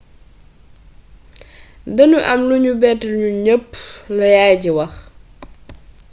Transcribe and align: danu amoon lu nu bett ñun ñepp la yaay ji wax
danu 1.95 2.17
amoon 2.31 2.47
lu 2.49 2.55
nu 2.63 2.71
bett 2.81 3.01
ñun 3.19 3.35
ñepp 3.45 3.67
la 4.17 4.25
yaay 4.35 4.55
ji 4.61 4.71
wax 4.77 4.93